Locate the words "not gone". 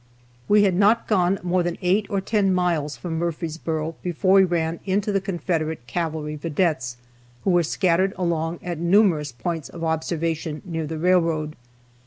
0.73-1.37